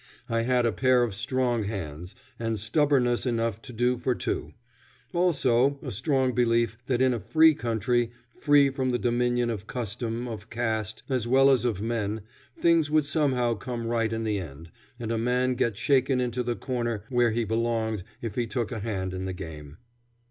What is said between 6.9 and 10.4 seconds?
in a free country, free from the dominion of custom,